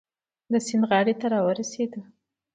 د 0.51 0.53
سیند 0.65 0.83
غاړې 0.89 1.13
ته 1.21 1.27
را 1.33 1.39
ورسېدو. 1.47 2.01